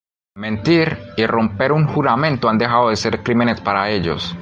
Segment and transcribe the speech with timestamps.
[0.37, 4.35] Mentir y romper un juramento han dejado de ser crímenes para ellos.